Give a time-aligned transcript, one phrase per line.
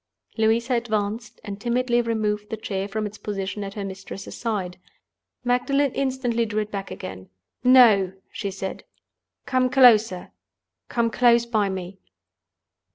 [0.35, 4.79] Louisa advanced, and timidly removed the chair from its position at her mistress's side.
[5.43, 7.29] Magdalen instantly drew it back again.
[7.63, 8.83] "No!" she said.
[9.45, 11.99] "Come closer—come close by me."